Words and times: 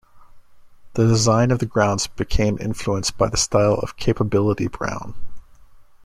The 0.95 1.07
design 1.07 1.51
of 1.51 1.59
the 1.59 1.67
grounds 1.67 2.07
became 2.07 2.57
influenced 2.59 3.19
by 3.19 3.29
the 3.29 3.37
style 3.37 3.75
of 3.75 3.97
Capability 3.97 4.67
Brown. 4.67 5.13